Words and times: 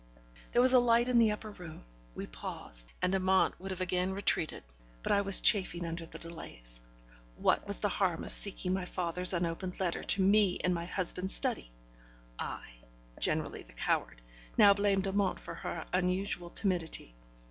There 0.51 0.63
was 0.63 0.73
a 0.73 0.79
light 0.79 1.07
in 1.07 1.19
the 1.19 1.29
upper 1.29 1.51
room; 1.51 1.83
we 2.15 2.25
paused, 2.25 2.91
and 3.03 3.13
Amante 3.13 3.55
would 3.59 3.69
have 3.69 3.81
again 3.81 4.13
retreated, 4.13 4.63
but 5.03 5.11
I 5.11 5.21
was 5.21 5.41
chafing 5.41 5.85
under 5.85 6.07
the 6.07 6.17
delays. 6.17 6.81
What 7.35 7.67
was 7.67 7.81
the 7.81 7.87
harm 7.87 8.15
of 8.21 8.21
my 8.21 8.27
seeking 8.29 8.73
my 8.73 8.85
father's 8.85 9.31
unopened 9.31 9.79
letter 9.79 10.01
to 10.01 10.23
me 10.23 10.53
in 10.55 10.73
my 10.73 10.85
husband's 10.87 11.35
study? 11.35 11.69
I, 12.39 12.67
generally 13.19 13.61
the 13.61 13.73
coward, 13.73 14.21
now 14.57 14.73
blamed 14.73 15.05
Amante 15.07 15.39
for 15.39 15.53
her 15.53 15.85
unusual 15.93 16.49
timidity. 16.49 17.13